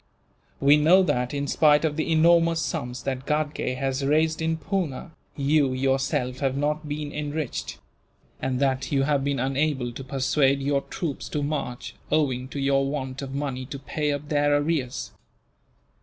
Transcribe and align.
We 0.59 0.77
know 0.77 1.03
that, 1.03 1.31
in 1.31 1.45
spite 1.45 1.85
of 1.85 1.95
the 1.95 2.11
enormous 2.11 2.59
sums 2.59 3.03
that 3.03 3.27
Ghatgay 3.27 3.75
has 3.75 4.03
raised 4.03 4.41
in 4.41 4.57
Poona, 4.57 5.11
you 5.37 5.73
yourself 5.73 6.39
have 6.39 6.57
not 6.57 6.89
been 6.89 7.11
enriched; 7.13 7.77
and 8.41 8.59
that 8.59 8.91
you 8.91 9.03
have 9.03 9.23
been 9.23 9.37
unable 9.39 9.91
to 9.91 10.03
persuade 10.03 10.59
your 10.59 10.81
troops 10.81 11.29
to 11.29 11.43
march, 11.43 11.93
owing 12.11 12.47
to 12.47 12.59
your 12.59 12.83
want 12.89 13.21
of 13.21 13.35
money 13.35 13.67
to 13.67 13.77
pay 13.77 14.11
up 14.11 14.27
their 14.29 14.57
arrears. 14.57 15.11